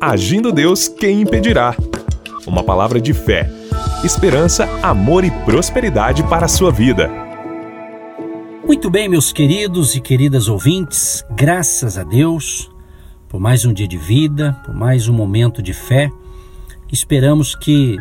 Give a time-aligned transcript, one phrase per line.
[0.00, 1.76] Agindo Deus, quem impedirá?
[2.46, 3.50] Uma palavra de fé,
[4.02, 7.10] esperança, amor e prosperidade para a sua vida.
[8.66, 12.70] Muito bem, meus queridos e queridas ouvintes, graças a Deus
[13.28, 16.10] por mais um dia de vida, por mais um momento de fé.
[16.90, 17.98] Esperamos que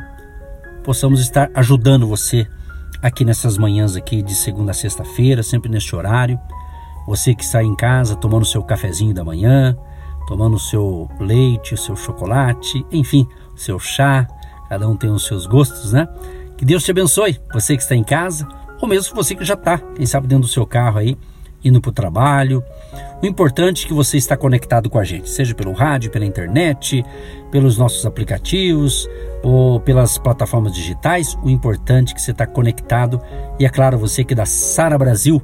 [0.85, 2.47] possamos estar ajudando você
[3.01, 6.39] aqui nessas manhãs aqui de segunda a sexta-feira, sempre neste horário.
[7.05, 9.77] Você que está em casa tomando seu cafezinho da manhã,
[10.29, 14.27] tomando o seu leite, o seu chocolate, enfim, seu chá,
[14.69, 16.07] cada um tem os seus gostos, né?
[16.55, 18.47] Que Deus te abençoe, você que está em casa,
[18.79, 21.17] ou mesmo você que já está, quem sabe dentro do seu carro aí,
[21.63, 22.63] indo para o trabalho.
[23.23, 27.03] O importante é que você está conectado com a gente, seja pelo rádio, pela internet,
[27.49, 29.09] pelos nossos aplicativos
[29.41, 31.35] ou pelas plataformas digitais.
[31.43, 33.19] O importante é que você está conectado.
[33.59, 35.41] E é claro, você que é da Sara Brasil,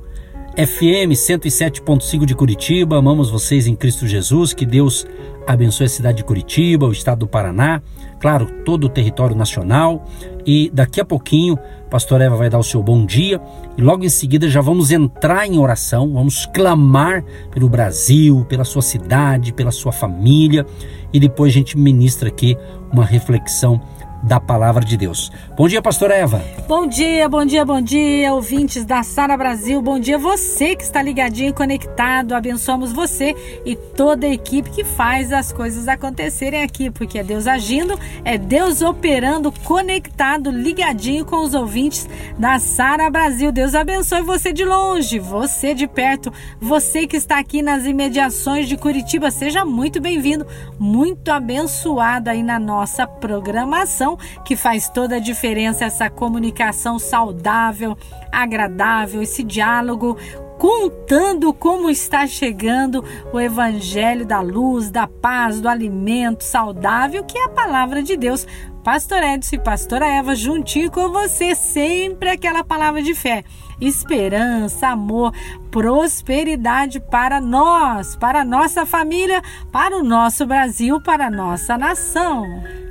[0.56, 2.98] FM 107.5 de Curitiba.
[2.98, 4.54] Amamos vocês em Cristo Jesus.
[4.54, 5.06] Que Deus
[5.46, 7.82] abençoe a cidade de Curitiba, o estado do Paraná,
[8.22, 10.06] claro, todo o território nacional.
[10.46, 13.42] E daqui a pouquinho, pastor Eva vai dar o seu bom dia
[13.78, 18.82] e logo em seguida já vamos entrar em oração, vamos clamar pelo Brasil, pela sua
[18.82, 20.66] cidade, pela sua família
[21.12, 22.58] e depois a gente ministra aqui
[22.94, 23.82] uma reflexão
[24.24, 25.32] da palavra de Deus.
[25.56, 26.44] Bom dia, pastora Eva.
[26.68, 29.82] Bom dia, bom dia, bom dia, ouvintes da Sara Brasil.
[29.82, 32.34] Bom dia você que está ligadinho e conectado.
[32.34, 37.48] Abençoamos você e toda a equipe que faz as coisas acontecerem aqui, porque é Deus
[37.48, 43.52] agindo, é Deus operando, conectado, ligadinho com os ouvintes da Sara Brasil.
[43.52, 48.76] Deus abençoe você de longe, você de perto, você que está aqui nas imediações de
[48.76, 49.30] Curitiba.
[49.30, 50.48] Seja muito bem-vindo,
[50.80, 54.05] muito abençoado aí na nossa programação
[54.44, 57.98] que faz toda a diferença essa comunicação saudável,
[58.32, 60.18] agradável, esse diálogo
[60.58, 63.04] contando como está chegando
[63.34, 68.48] o evangelho da luz, da paz, do alimento saudável, que é a palavra de Deus.
[68.84, 73.44] Pastor Edson e Pastora Eva juntinho com você, sempre aquela palavra de fé,
[73.82, 75.34] esperança, amor,
[75.72, 79.42] prosperidade para nós, para nossa família,
[79.72, 82.46] para o nosso Brasil, para a nossa nação.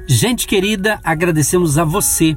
[0.07, 2.37] Gente querida, agradecemos a você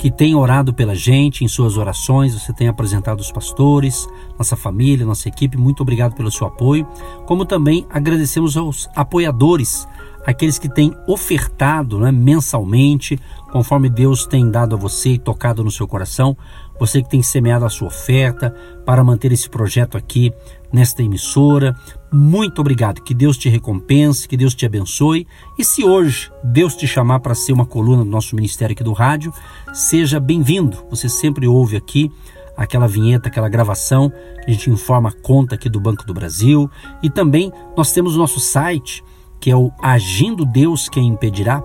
[0.00, 4.04] que tem orado pela gente em suas orações, você tem apresentado os pastores,
[4.36, 5.56] nossa família, nossa equipe.
[5.56, 6.84] Muito obrigado pelo seu apoio.
[7.24, 9.86] Como também agradecemos aos apoiadores,
[10.26, 13.18] aqueles que têm ofertado né, mensalmente,
[13.52, 16.36] conforme Deus tem dado a você e tocado no seu coração.
[16.78, 18.54] Você que tem semeado a sua oferta
[18.84, 20.32] para manter esse projeto aqui
[20.72, 21.74] nesta emissora.
[22.12, 23.00] Muito obrigado.
[23.00, 25.26] Que Deus te recompense, que Deus te abençoe.
[25.58, 28.92] E se hoje Deus te chamar para ser uma coluna do nosso ministério aqui do
[28.92, 29.32] rádio,
[29.72, 30.84] seja bem-vindo.
[30.90, 32.10] Você sempre ouve aqui
[32.56, 36.68] aquela vinheta, aquela gravação que a gente informa a conta aqui do Banco do Brasil.
[37.02, 39.02] E também nós temos o nosso site,
[39.40, 41.62] que é o Agindo Deus Quem Impedirá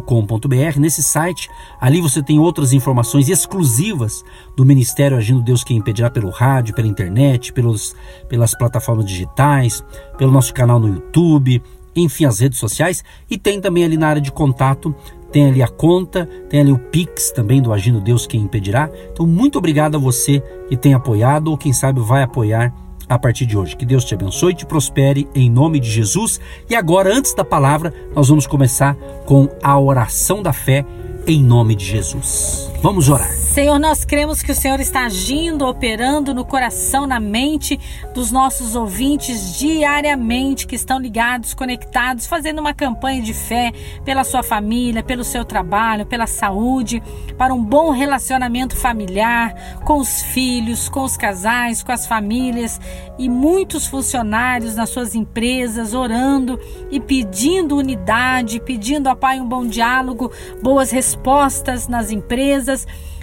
[0.00, 1.48] com.br Nesse site,
[1.80, 4.24] ali você tem outras informações exclusivas
[4.56, 7.94] do Ministério Agindo Deus Quem Impedirá pelo rádio, pela internet, pelos,
[8.28, 9.84] pelas plataformas digitais,
[10.18, 11.62] pelo nosso canal no YouTube,
[11.94, 13.04] enfim, as redes sociais.
[13.30, 14.94] E tem também ali na área de contato,
[15.30, 18.90] tem ali a conta, tem ali o Pix também do Agindo Deus Quem Impedirá.
[19.12, 22.74] Então, muito obrigado a você que tem apoiado ou quem sabe vai apoiar
[23.10, 23.76] a partir de hoje.
[23.76, 26.40] Que Deus te abençoe e te prospere em nome de Jesus.
[26.70, 28.94] E agora, antes da palavra, nós vamos começar
[29.26, 30.86] com a oração da fé
[31.26, 32.70] em nome de Jesus.
[32.82, 33.30] Vamos orar.
[33.34, 37.78] Senhor, nós cremos que o Senhor está agindo, operando no coração, na mente
[38.14, 43.70] dos nossos ouvintes diariamente, que estão ligados, conectados, fazendo uma campanha de fé
[44.02, 47.02] pela sua família, pelo seu trabalho, pela saúde,
[47.36, 52.80] para um bom relacionamento familiar, com os filhos, com os casais, com as famílias
[53.18, 56.58] e muitos funcionários nas suas empresas orando
[56.90, 60.32] e pedindo unidade, pedindo ao Pai um bom diálogo,
[60.62, 62.69] boas respostas nas empresas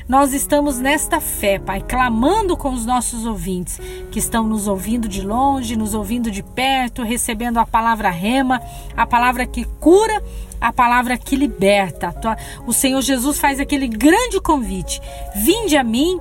[0.07, 3.77] nós estamos nesta fé, Pai, clamando com os nossos ouvintes
[4.09, 8.61] que estão nos ouvindo de longe, nos ouvindo de perto, recebendo a palavra rema,
[8.95, 10.23] a palavra que cura,
[10.61, 12.15] a palavra que liberta.
[12.65, 15.01] O Senhor Jesus faz aquele grande convite:
[15.35, 16.17] vinde a mim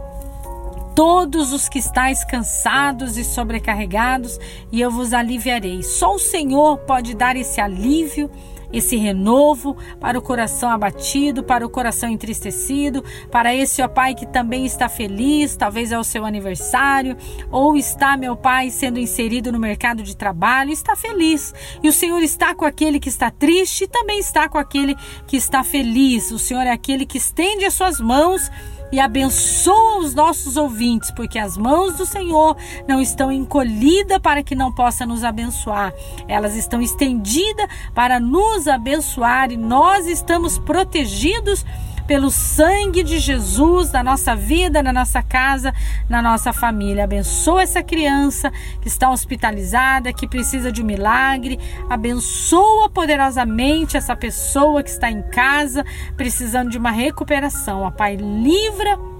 [0.96, 4.40] todos os que estáis cansados e sobrecarregados,
[4.72, 5.84] e eu vos aliviarei.
[5.84, 8.28] Só o Senhor pode dar esse alívio
[8.72, 14.26] esse renovo para o coração abatido, para o coração entristecido, para esse, ó Pai, que
[14.26, 17.16] também está feliz, talvez é o seu aniversário,
[17.50, 21.54] ou está, meu Pai, sendo inserido no mercado de trabalho, está feliz.
[21.82, 24.96] E o Senhor está com aquele que está triste e também está com aquele
[25.26, 26.30] que está feliz.
[26.30, 28.50] O Senhor é aquele que estende as suas mãos
[28.92, 32.56] e abençoa os nossos ouvintes, porque as mãos do Senhor
[32.86, 35.92] não estão encolhidas para que não possa nos abençoar.
[36.28, 41.64] Elas estão estendidas para nos abençoar e nós estamos protegidos
[42.06, 45.74] pelo sangue de Jesus na nossa vida, na nossa casa,
[46.08, 47.04] na nossa família.
[47.04, 48.50] Abençoa essa criança
[48.80, 51.58] que está hospitalizada, que precisa de um milagre.
[51.90, 55.84] Abençoa poderosamente essa pessoa que está em casa,
[56.16, 57.90] precisando de uma recuperação.
[57.92, 59.15] Pai, livra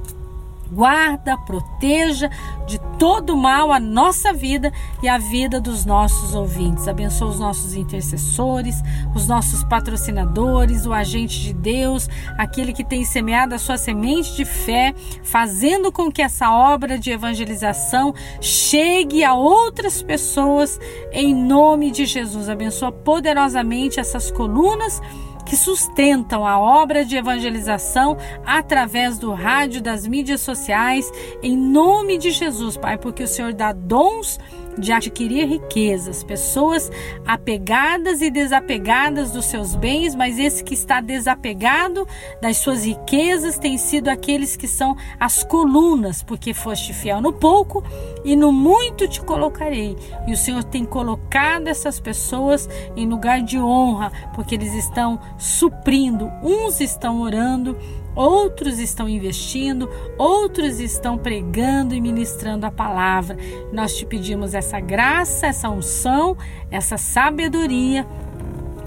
[0.72, 2.30] guarda, proteja
[2.66, 4.72] de todo mal a nossa vida
[5.02, 6.88] e a vida dos nossos ouvintes.
[6.88, 8.82] Abençoa os nossos intercessores,
[9.14, 12.08] os nossos patrocinadores, o agente de Deus,
[12.38, 17.10] aquele que tem semeado a sua semente de fé, fazendo com que essa obra de
[17.10, 20.80] evangelização chegue a outras pessoas
[21.12, 22.48] em nome de Jesus.
[22.48, 25.00] Abençoa poderosamente essas colunas
[25.46, 31.10] que sustentam a obra de evangelização através do rádio, das mídias sociais,
[31.42, 34.38] em nome de Jesus, Pai, porque o Senhor dá dons
[34.78, 36.90] de adquirir riquezas, pessoas
[37.26, 42.06] apegadas e desapegadas dos seus bens, mas esse que está desapegado
[42.40, 47.82] das suas riquezas tem sido aqueles que são as colunas, porque foste fiel no pouco
[48.24, 49.96] e no muito te colocarei.
[50.26, 56.30] E o Senhor tem colocado essas pessoas em lugar de honra, porque eles estão suprindo,
[56.42, 57.76] uns estão orando,
[58.16, 63.36] outros estão investindo, outros estão pregando e ministrando a palavra.
[63.72, 66.36] Nós te pedimos essa graça, essa unção,
[66.70, 68.06] essa sabedoria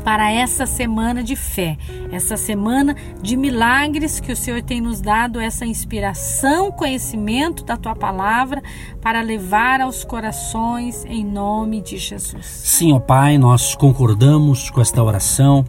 [0.04, 1.78] para essa semana de fé,
[2.12, 7.96] essa semana de milagres que o Senhor tem nos dado, essa inspiração, conhecimento da tua
[7.96, 8.62] palavra
[9.02, 12.46] para levar aos corações em nome de Jesus.
[12.46, 15.66] Sim, ó Pai, nós concordamos com esta oração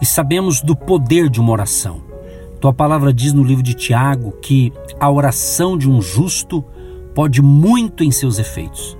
[0.00, 2.13] e sabemos do poder de uma oração.
[2.64, 6.64] Tua palavra diz no livro de Tiago que a oração de um justo
[7.14, 8.96] pode muito em seus efeitos.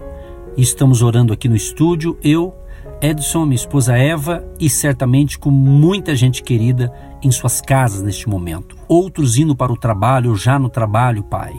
[0.55, 2.55] Estamos orando aqui no estúdio, eu,
[3.01, 8.77] Edson, minha esposa Eva e certamente com muita gente querida em suas casas neste momento.
[8.87, 11.59] Outros indo para o trabalho, já no trabalho, Pai.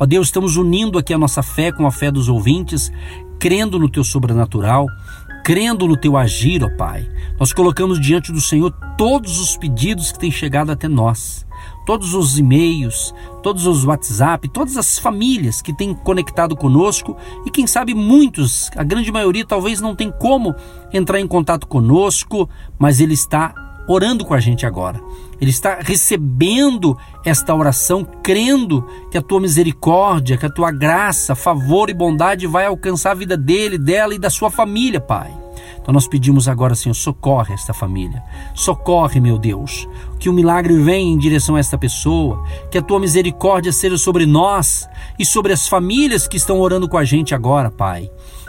[0.00, 2.90] Ó Deus, estamos unindo aqui a nossa fé com a fé dos ouvintes,
[3.38, 4.86] crendo no teu sobrenatural,
[5.42, 7.08] crendo no teu agir, ó Pai.
[7.38, 11.44] Nós colocamos diante do Senhor todos os pedidos que têm chegado até nós,
[11.84, 13.12] todos os e-mails,
[13.42, 18.84] todos os WhatsApp, todas as famílias que têm conectado conosco e quem sabe muitos, a
[18.84, 20.54] grande maioria talvez não tem como
[20.92, 22.48] entrar em contato conosco,
[22.78, 25.00] mas ele está orando com a gente agora.
[25.40, 31.90] Ele está recebendo esta oração, crendo que a tua misericórdia, que a tua graça, favor
[31.90, 35.42] e bondade vai alcançar a vida dele, dela e da sua família, Pai.
[35.80, 38.22] Então nós pedimos agora, Senhor, socorre esta família.
[38.54, 39.88] Socorre, meu Deus.
[40.18, 42.44] Que o milagre venha em direção a esta pessoa.
[42.70, 46.96] Que a tua misericórdia seja sobre nós e sobre as famílias que estão orando com
[46.96, 48.08] a gente agora, Pai.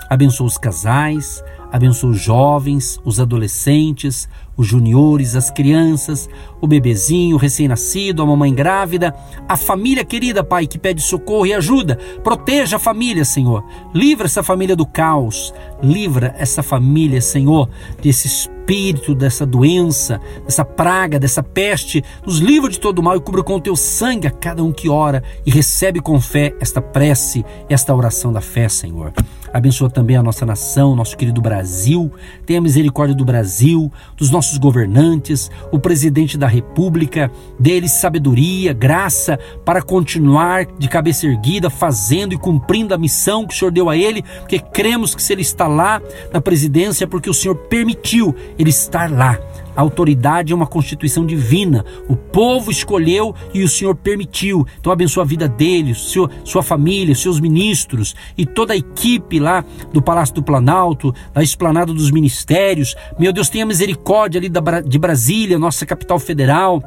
[0.09, 6.29] Abençoa os casais, abençoa os jovens, os adolescentes, os juniores, as crianças,
[6.61, 9.13] o bebezinho recém-nascido, a mamãe grávida,
[9.47, 11.97] a família querida, Pai, que pede socorro e ajuda.
[12.23, 13.63] Proteja a família, Senhor.
[13.93, 15.53] Livra essa família do caos.
[15.81, 17.69] Livra essa família, Senhor,
[18.01, 22.03] desse espírito, dessa doença, dessa praga, dessa peste.
[22.25, 24.89] Nos livra de todo mal e cubra com o teu sangue a cada um que
[24.89, 29.13] ora e recebe com fé esta prece, esta oração da fé, Senhor.
[29.53, 32.11] Abençoa também a nossa nação, nosso querido Brasil.
[32.43, 37.29] Tenha misericórdia do Brasil, dos nossos governantes, o presidente da República.
[37.59, 43.57] Dê-lhes sabedoria, graça para continuar de cabeça erguida, fazendo e cumprindo a missão que o
[43.57, 46.01] Senhor deu a ele, porque cremos que se ele está lá
[46.33, 49.39] na presidência, é porque o Senhor permitiu ele estar lá.
[49.75, 51.85] A autoridade é uma constituição divina.
[52.07, 54.65] O povo escolheu e o Senhor permitiu.
[54.79, 59.63] Então abençoa a vida dele, seu, sua família, seus ministros e toda a equipe lá
[59.91, 62.95] do Palácio do Planalto, da Esplanada dos Ministérios.
[63.19, 66.81] Meu Deus, tenha misericórdia ali da, de Brasília, nossa capital federal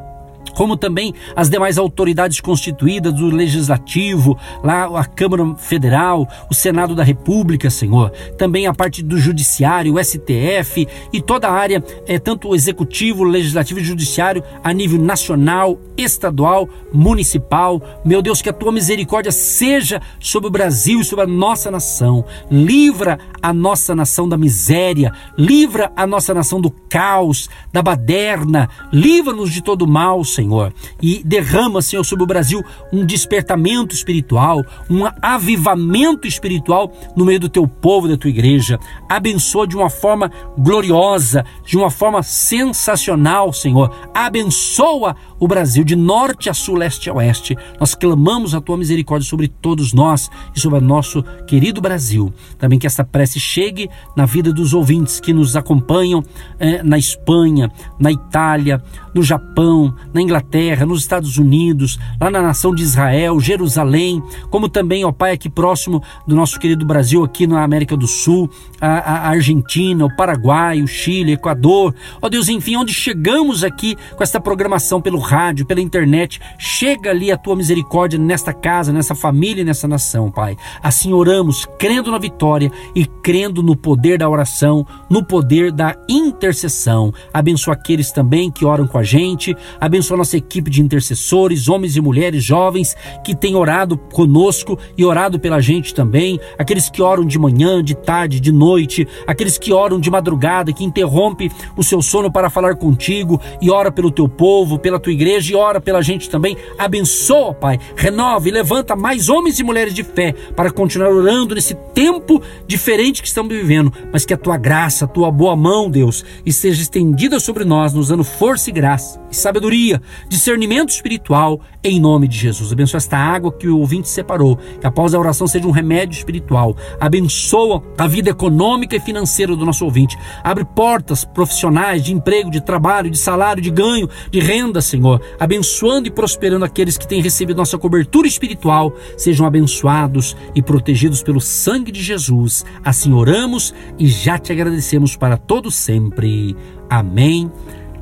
[0.54, 7.02] como também as demais autoridades constituídas do Legislativo, lá a Câmara Federal, o Senado da
[7.02, 12.48] República, Senhor, também a parte do Judiciário, o STF e toda a área, é, tanto
[12.48, 17.82] o Executivo, Legislativo e Judiciário, a nível nacional, estadual, municipal.
[18.04, 22.24] Meu Deus, que a tua misericórdia seja sobre o Brasil e sobre a nossa nação.
[22.50, 29.52] Livra a nossa nação da miséria, livra a nossa nação do caos, da baderna, livra-nos
[29.52, 30.72] de todo mal, Senhor.
[31.02, 32.62] E derrama, Senhor, sobre o Brasil
[32.92, 38.78] um despertamento espiritual, um avivamento espiritual no meio do teu povo, da tua igreja.
[39.08, 43.90] Abençoa de uma forma gloriosa, de uma forma sensacional, Senhor.
[44.14, 47.56] Abençoa o Brasil de norte a sul, leste a oeste.
[47.80, 52.32] Nós clamamos a tua misericórdia sobre todos nós e sobre o nosso querido Brasil.
[52.58, 56.22] Também que essa prece chegue na vida dos ouvintes que nos acompanham
[56.58, 58.82] eh, na Espanha, na Itália,
[59.16, 65.06] no Japão, na Inglaterra, nos Estados Unidos, lá na nação de Israel, Jerusalém, como também,
[65.06, 69.28] ó Pai, aqui próximo do nosso querido Brasil, aqui na América do Sul, a, a
[69.28, 71.94] Argentina, o Paraguai, o Chile, Equador.
[72.20, 76.40] Ó Deus, enfim, onde chegamos aqui com esta programação pelo rádio, pela internet.
[76.58, 80.56] Chega ali a tua misericórdia nesta casa, nessa família nessa nação, Pai.
[80.82, 87.12] Assim oramos, crendo na vitória e crendo no poder da oração, no poder da intercessão.
[87.32, 92.00] Abençoa aqueles também que oram com a gente, abençoa nossa equipe de intercessores, homens e
[92.00, 97.38] mulheres jovens que têm orado conosco e orado pela gente também, aqueles que oram de
[97.38, 102.32] manhã, de tarde, de noite, aqueles que oram de madrugada, que interrompe o seu sono
[102.32, 106.28] para falar contigo e ora pelo teu povo, pela tua igreja e ora pela gente
[106.28, 106.56] também.
[106.76, 111.74] Abençoa, Pai, renova e levanta mais homens e mulheres de fé para continuar orando nesse
[111.94, 116.24] tempo diferente que estamos vivendo, mas que a tua graça, a tua boa mão, Deus,
[116.44, 122.26] esteja estendida sobre nós, nos dando força e graça e sabedoria, discernimento espiritual, em nome
[122.26, 122.72] de Jesus.
[122.72, 126.76] Abençoa esta água que o ouvinte separou, que após a oração seja um remédio espiritual.
[126.98, 128.55] Abençoa a vida econômica
[128.94, 130.16] e financeira do nosso ouvinte.
[130.42, 135.20] Abre portas profissionais de emprego, de trabalho, de salário, de ganho, de renda, Senhor.
[135.38, 138.92] Abençoando e prosperando aqueles que têm recebido nossa cobertura espiritual.
[139.16, 142.64] Sejam abençoados e protegidos pelo sangue de Jesus.
[142.84, 146.56] Assim oramos e já te agradecemos para todo sempre.
[146.88, 147.50] Amém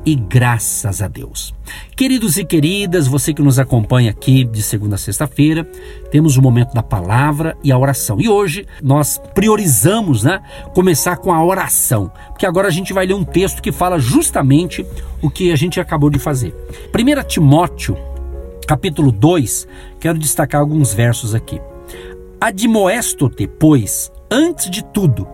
[0.05, 1.53] e graças a Deus.
[1.95, 5.63] Queridos e queridas, você que nos acompanha aqui de segunda a sexta-feira,
[6.11, 8.21] temos o momento da palavra e a oração.
[8.21, 10.41] E hoje nós priorizamos, né,
[10.73, 14.85] começar com a oração, porque agora a gente vai ler um texto que fala justamente
[15.21, 16.53] o que a gente acabou de fazer.
[16.93, 17.97] 1 Timóteo,
[18.67, 19.67] capítulo 2,
[19.99, 21.59] quero destacar alguns versos aqui.
[22.39, 25.27] Admoesto-te, pois, antes de tudo,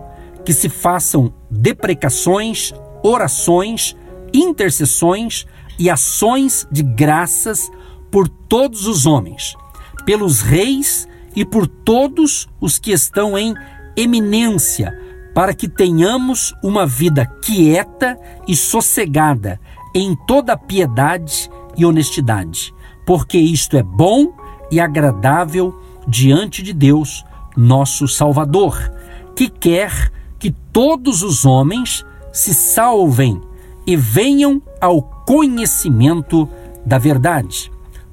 [0.44, 3.96] que se façam deprecações, orações,
[4.32, 5.46] intercessões
[5.78, 7.70] e ações de graças
[8.10, 9.56] por todos os homens,
[10.04, 13.54] pelos reis e por todos os que estão em
[13.96, 14.98] eminência,
[15.34, 19.58] para que tenhamos uma vida quieta e sossegada
[19.94, 22.74] em toda piedade e honestidade,
[23.06, 24.34] porque isto é bom
[24.70, 27.24] e agradável diante de Deus,
[27.56, 28.92] nosso Salvador,
[29.34, 33.40] que quer que todos os homens se salvem
[33.86, 36.48] e venham ao conhecimento
[36.84, 37.70] da verdade.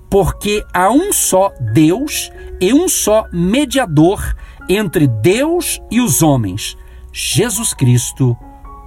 [0.09, 4.35] Porque há um só Deus e um só mediador
[4.67, 6.77] entre Deus e os homens,
[7.11, 8.37] Jesus Cristo,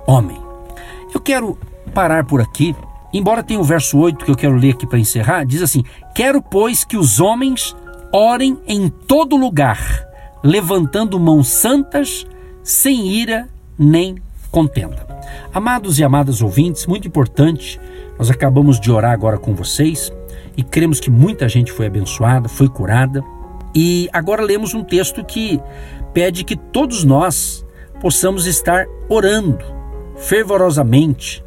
[0.07, 0.41] homem.
[1.13, 1.59] Eu quero
[1.93, 2.75] parar por aqui,
[3.13, 5.85] embora tenha o verso 8 que eu quero ler aqui para encerrar, diz assim:
[6.15, 7.75] Quero, pois, que os homens
[8.13, 9.79] orem em todo lugar,
[10.43, 12.27] levantando mãos santas,
[12.63, 13.49] sem ira
[13.79, 14.17] nem
[14.51, 15.12] contenda.
[15.53, 17.81] Amados e amadas ouvintes, muito importante,
[18.19, 20.13] nós acabamos de orar agora com vocês
[20.57, 23.23] e cremos que muita gente foi abençoada, foi curada.
[23.75, 25.61] E agora lemos um texto que
[26.13, 27.65] pede que todos nós
[28.01, 29.65] possamos estar orando
[30.17, 31.43] fervorosamente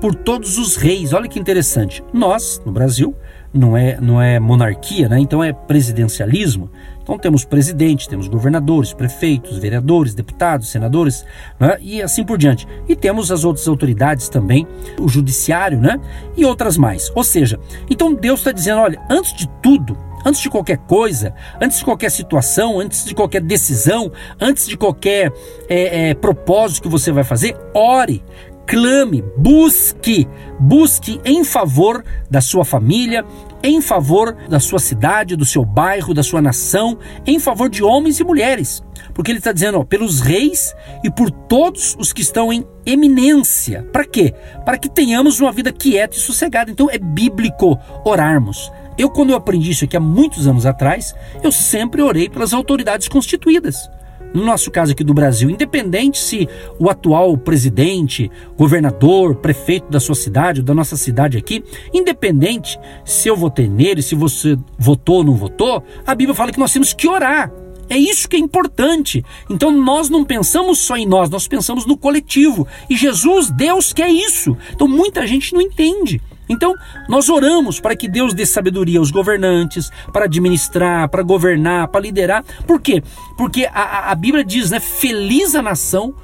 [0.00, 1.12] por todos os reis.
[1.12, 2.04] Olha que interessante.
[2.12, 3.14] Nós, no Brasil,
[3.54, 5.18] não é, não é monarquia, né?
[5.20, 6.68] então é presidencialismo.
[7.02, 11.24] Então temos presidente, temos governadores, prefeitos, vereadores, deputados, senadores
[11.60, 11.76] né?
[11.80, 12.66] e assim por diante.
[12.88, 14.66] E temos as outras autoridades também,
[14.98, 16.00] o judiciário né?
[16.36, 17.12] e outras mais.
[17.14, 21.78] Ou seja, então Deus está dizendo: olha, antes de tudo, antes de qualquer coisa, antes
[21.78, 25.32] de qualquer situação, antes de qualquer decisão, antes de qualquer
[25.68, 28.22] é, é, propósito que você vai fazer, ore,
[28.66, 30.26] clame, busque,
[30.58, 33.24] busque em favor da sua família,
[33.62, 38.20] em favor da sua cidade, do seu bairro, da sua nação, em favor de homens
[38.20, 38.82] e mulheres.
[39.12, 43.82] Porque ele está dizendo, ó, pelos reis e por todos os que estão em eminência.
[43.92, 44.34] Para quê?
[44.64, 46.70] Para que tenhamos uma vida quieta e sossegada.
[46.70, 48.72] Então é bíblico orarmos.
[48.96, 53.08] Eu, quando eu aprendi isso aqui há muitos anos atrás, eu sempre orei pelas autoridades
[53.08, 53.88] constituídas
[54.34, 60.16] no nosso caso aqui do Brasil, independente se o atual presidente, governador, prefeito da sua
[60.16, 65.36] cidade, da nossa cidade aqui, independente se eu votei nele, se você votou ou não
[65.36, 67.52] votou, a Bíblia fala que nós temos que orar.
[67.88, 69.24] É isso que é importante.
[69.48, 72.66] Então nós não pensamos só em nós, nós pensamos no coletivo.
[72.90, 74.56] E Jesus, Deus, quer isso.
[74.72, 76.20] Então muita gente não entende.
[76.48, 76.74] Então,
[77.08, 82.44] nós oramos para que Deus dê sabedoria aos governantes, para administrar, para governar, para liderar.
[82.66, 83.02] Por quê?
[83.36, 84.80] Porque a, a Bíblia diz, né?
[84.80, 86.14] Feliz a nação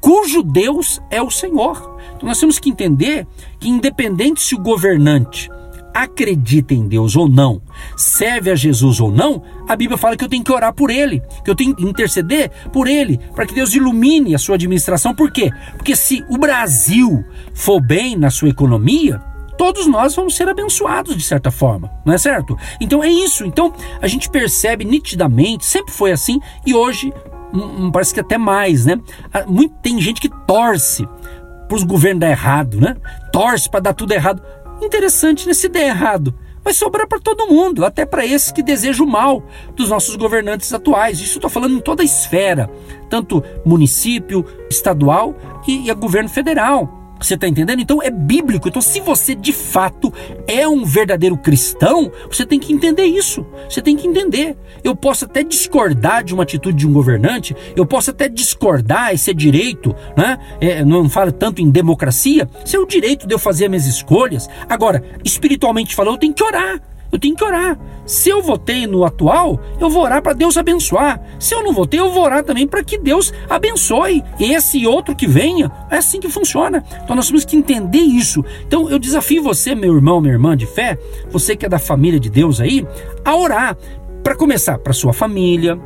[0.00, 1.98] cujo Deus é o Senhor.
[2.16, 3.26] Então, nós temos que entender
[3.58, 5.50] que, independente se o governante
[5.92, 7.60] acredita em Deus ou não,
[7.96, 11.20] serve a Jesus ou não, a Bíblia fala que eu tenho que orar por ele,
[11.44, 15.14] que eu tenho que interceder por ele, para que Deus ilumine a sua administração.
[15.14, 15.50] Por quê?
[15.76, 19.20] Porque se o Brasil for bem na sua economia,
[19.60, 22.56] todos nós vamos ser abençoados de certa forma, não é certo?
[22.80, 23.44] Então é isso.
[23.44, 27.12] Então a gente percebe nitidamente, sempre foi assim e hoje
[27.52, 28.98] hum, hum parece que até mais, né?
[29.46, 31.06] Muito, tem gente que torce
[31.68, 32.96] para os governos dar errado, né?
[33.30, 34.42] Torce para dar tudo errado.
[34.80, 35.52] Interessante, né?
[35.52, 39.42] Se der errado, vai sobrar para todo mundo, até para esses que desejam o mal
[39.76, 41.20] dos nossos governantes atuais.
[41.20, 42.70] Isso estou falando em toda a esfera,
[43.10, 45.36] tanto município, estadual
[45.68, 46.99] e, e governo federal.
[47.20, 47.80] Você está entendendo?
[47.80, 48.68] Então é bíblico.
[48.68, 50.12] Então, se você de fato
[50.46, 53.44] é um verdadeiro cristão, você tem que entender isso.
[53.68, 54.56] Você tem que entender.
[54.82, 59.30] Eu posso até discordar de uma atitude de um governante, eu posso até discordar, esse
[59.30, 60.38] é direito, né?
[60.60, 63.86] É, não fala tanto em democracia, isso é o direito de eu fazer as minhas
[63.86, 64.48] escolhas.
[64.68, 66.80] Agora, espiritualmente falando, eu tenho que orar.
[67.12, 67.78] Eu tenho que orar.
[68.06, 71.20] Se eu votei no atual, eu vou orar para Deus abençoar.
[71.38, 75.26] Se eu não votei, eu vou orar também para que Deus abençoe esse outro que
[75.26, 75.70] venha.
[75.90, 76.84] É assim que funciona.
[77.02, 78.44] Então nós temos que entender isso.
[78.66, 80.98] Então eu desafio você, meu irmão, minha irmã de fé,
[81.30, 82.86] você que é da família de Deus aí,
[83.24, 83.76] a orar.
[84.22, 85.78] Para começar, para sua família,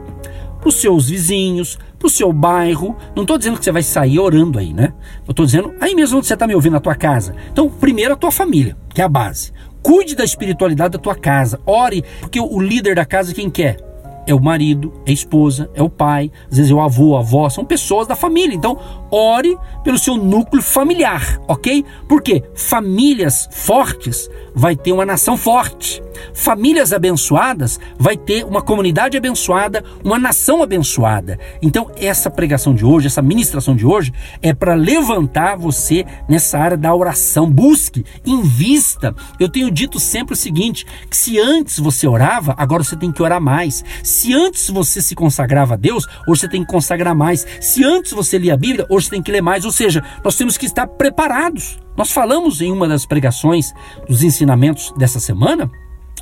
[0.61, 2.97] para os seus vizinhos, para o seu bairro.
[3.14, 4.95] Não estou dizendo que você vai sair orando aí, né?
[5.26, 7.35] Eu estou dizendo aí mesmo onde você está me ouvindo, na tua casa.
[7.52, 9.52] Então, primeiro a tua família, que é a base.
[9.85, 11.61] Cuide da espiritualidade da tua casa.
[11.67, 13.76] Ore, porque o líder da casa quem quer?
[14.26, 17.21] É o marido, é a esposa, é o pai, às vezes é o avô, a
[17.21, 18.54] avó, são pessoas da família.
[18.54, 18.78] Então,
[19.11, 21.85] ore pelo seu núcleo familiar, ok?
[22.09, 26.02] Porque famílias fortes vai ter uma nação forte.
[26.33, 31.38] Famílias abençoadas vai ter uma comunidade abençoada, uma nação abençoada.
[31.61, 36.76] Então, essa pregação de hoje, essa ministração de hoje, é para levantar você nessa área
[36.76, 37.50] da oração.
[37.50, 39.14] Busque, invista.
[39.40, 43.23] Eu tenho dito sempre o seguinte: que se antes você orava, agora você tem que
[43.23, 43.85] orar mais.
[44.14, 47.44] Se antes você se consagrava a Deus, hoje você tem que consagrar mais.
[47.61, 49.64] Se antes você lia a Bíblia, hoje você tem que ler mais.
[49.64, 51.80] Ou seja, nós temos que estar preparados.
[51.97, 53.73] Nós falamos em uma das pregações
[54.09, 55.68] dos ensinamentos dessa semana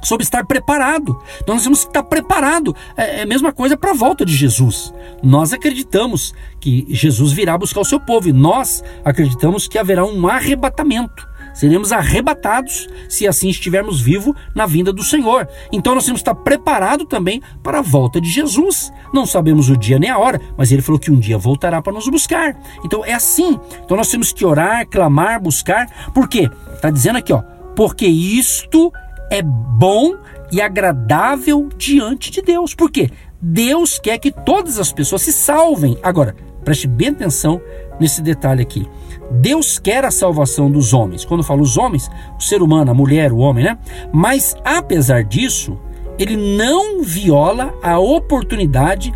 [0.02, 1.22] sobre estar preparado.
[1.42, 2.74] Então nós temos que estar preparado.
[2.96, 4.92] É, é a mesma coisa para a volta de Jesus.
[5.22, 10.26] Nós acreditamos que Jesus virá buscar o seu povo e nós acreditamos que haverá um
[10.26, 11.28] arrebatamento.
[11.54, 15.48] Seremos arrebatados se assim estivermos vivos na vinda do Senhor.
[15.70, 18.92] Então nós temos que estar preparado também para a volta de Jesus.
[19.12, 21.92] Não sabemos o dia nem a hora, mas ele falou que um dia voltará para
[21.92, 22.56] nos buscar.
[22.84, 23.58] Então é assim.
[23.84, 26.12] Então nós temos que orar, clamar, buscar.
[26.12, 26.50] Por quê?
[26.74, 27.42] Está dizendo aqui, ó.
[27.74, 28.92] Porque isto
[29.30, 30.16] é bom
[30.50, 32.74] e agradável diante de Deus.
[32.74, 33.10] Por quê?
[33.40, 35.98] Deus quer que todas as pessoas se salvem.
[36.02, 37.60] Agora, preste bem atenção
[37.98, 38.86] nesse detalhe aqui.
[39.33, 41.25] Deus quer a salvação dos homens.
[41.25, 43.79] Quando eu falo os homens, o ser humano, a mulher, o homem, né?
[44.12, 45.79] Mas apesar disso,
[46.18, 49.12] ele não viola a oportunidade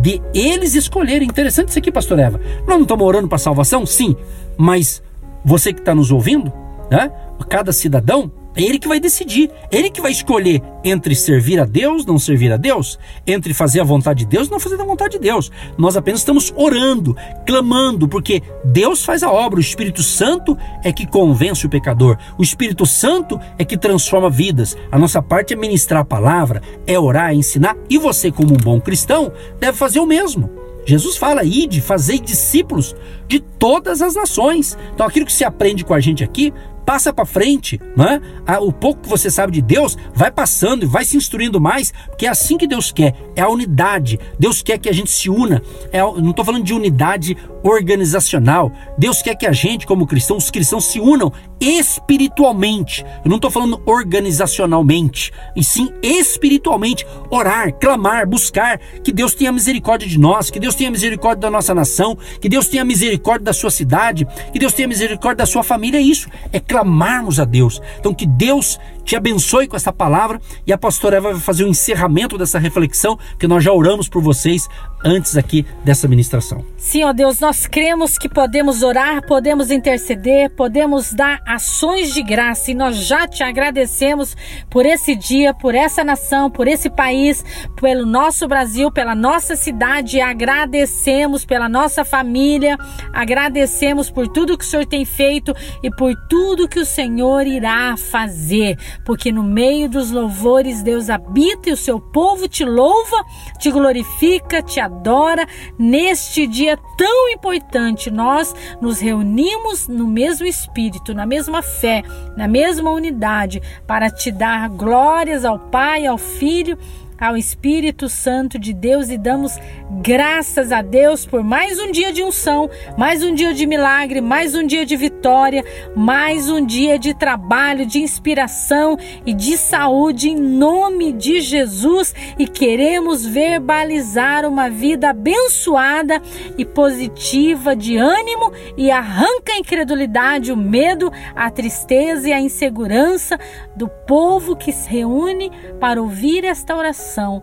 [0.00, 1.28] de eles escolherem.
[1.28, 2.40] Interessante isso aqui, pastor Eva.
[2.66, 3.86] Nós não estamos orando para salvação?
[3.86, 4.16] Sim.
[4.56, 5.02] Mas
[5.44, 6.52] você que está nos ouvindo,
[6.90, 7.10] né?
[7.48, 12.04] Cada cidadão é ele que vai decidir, ele que vai escolher entre servir a Deus,
[12.04, 15.20] não servir a Deus, entre fazer a vontade de Deus, não fazer a vontade de
[15.20, 15.50] Deus.
[15.78, 21.06] Nós apenas estamos orando, clamando, porque Deus faz a obra, o Espírito Santo é que
[21.06, 24.76] convence o pecador, o Espírito Santo é que transforma vidas.
[24.90, 28.56] A nossa parte é ministrar a palavra, é orar, é ensinar, e você, como um
[28.56, 30.50] bom cristão, deve fazer o mesmo.
[30.84, 32.96] Jesus fala, ide, fazei discípulos
[33.28, 34.76] de todas as nações.
[34.94, 36.52] Então aquilo que se aprende com a gente aqui,
[36.90, 38.20] passa para frente, né?
[38.60, 42.26] O pouco que você sabe de Deus vai passando e vai se instruindo mais, porque
[42.26, 44.18] é assim que Deus quer, é a unidade.
[44.40, 45.62] Deus quer que a gente se una.
[45.92, 48.72] É, não estou falando de unidade organizacional.
[48.98, 53.04] Deus quer que a gente, como cristãos, os cristãos se unam espiritualmente.
[53.22, 57.06] Eu não estou falando organizacionalmente, e sim espiritualmente.
[57.30, 61.74] Orar, clamar, buscar que Deus tenha misericórdia de nós, que Deus tenha misericórdia da nossa
[61.74, 65.98] nação, que Deus tenha misericórdia da sua cidade, que Deus tenha misericórdia da sua família.
[65.98, 67.80] É isso, é clamarmos a Deus.
[67.98, 71.66] Então, que Deus te abençoe com essa palavra e a pastora Eva vai fazer o
[71.66, 74.68] encerramento dessa reflexão, que nós já oramos por vocês
[75.04, 76.64] antes aqui dessa ministração.
[76.76, 82.70] Sim, ó Deus, nós cremos que podemos orar, podemos interceder, podemos dar ações de graça
[82.70, 84.36] e nós já te agradecemos
[84.70, 87.44] por esse dia, por essa nação, por esse país,
[87.80, 90.20] pelo nosso Brasil, pela nossa cidade.
[90.20, 92.78] Agradecemos pela nossa família,
[93.12, 97.96] agradecemos por tudo que o Senhor tem feito e por tudo que o Senhor irá
[97.96, 103.24] fazer, porque no meio dos louvores Deus habita e o seu povo te louva,
[103.58, 105.46] te glorifica, te adora
[105.78, 108.10] neste dia tão importante.
[108.10, 112.02] Nós nos reunimos no mesmo espírito, na mesma fé,
[112.36, 116.78] na mesma unidade, para te dar glórias ao Pai, ao Filho
[117.20, 119.58] ao Espírito Santo de Deus e damos
[120.02, 124.54] graças a Deus por mais um dia de unção, mais um dia de milagre, mais
[124.54, 125.62] um dia de vitória,
[125.94, 132.14] mais um dia de trabalho, de inspiração e de saúde em nome de Jesus.
[132.38, 136.22] E queremos verbalizar uma vida abençoada
[136.56, 143.38] e positiva de ânimo e arranca a incredulidade, o medo, a tristeza e a insegurança
[143.76, 147.42] do povo que se reúne para ouvir esta oração oração.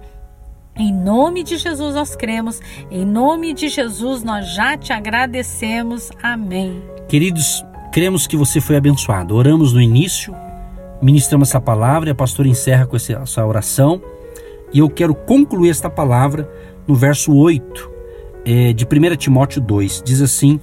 [0.76, 6.10] Em nome de Jesus nós cremos, em nome de Jesus nós já te agradecemos.
[6.22, 6.82] Amém.
[7.10, 9.36] Queridos, cremos que você foi abençoado.
[9.36, 10.36] Oramos no início,
[11.02, 14.02] ministramos essa palavra e a pastora encerra com essa oração.
[14.72, 16.50] E eu quero concluir esta palavra
[16.88, 17.92] no verso 8
[18.46, 20.04] é, de 1 Timóteo 2.
[20.06, 20.60] Diz assim: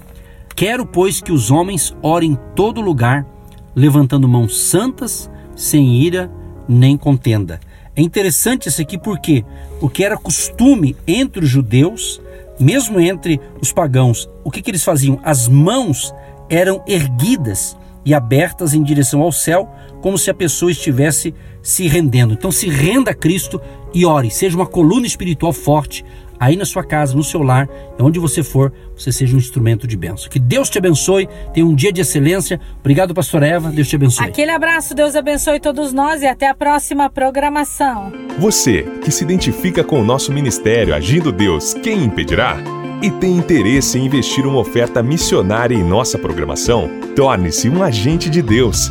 [0.54, 3.26] Quero, pois, que os homens orem em todo lugar,
[3.74, 6.30] levantando mãos santas, sem ira
[6.68, 7.58] nem contenda
[7.96, 9.44] é interessante isso aqui porque
[9.80, 12.20] o que era costume entre os judeus,
[12.58, 15.20] mesmo entre os pagãos, o que, que eles faziam?
[15.22, 16.12] As mãos
[16.48, 22.34] eram erguidas e abertas em direção ao céu, como se a pessoa estivesse se rendendo.
[22.34, 23.60] Então se renda a Cristo
[23.94, 26.04] e ore, seja uma coluna espiritual forte
[26.44, 29.96] aí na sua casa, no seu lar, onde você for, você seja um instrumento de
[29.96, 30.28] bênção.
[30.28, 32.60] Que Deus te abençoe, tenha um dia de excelência.
[32.80, 34.26] Obrigado, pastor Eva, Deus te abençoe.
[34.26, 38.12] Aquele abraço, Deus abençoe todos nós e até a próxima programação.
[38.38, 42.58] Você que se identifica com o nosso ministério Agindo Deus, quem impedirá?
[43.02, 46.90] E tem interesse em investir uma oferta missionária em nossa programação?
[47.16, 48.90] Torne-se um agente de Deus